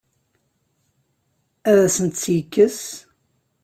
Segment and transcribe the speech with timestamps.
[1.69, 2.79] Ad asent-tt-yekkes?